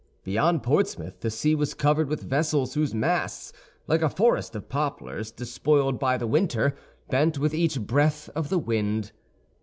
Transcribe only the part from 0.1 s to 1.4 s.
Beyond Portsmouth the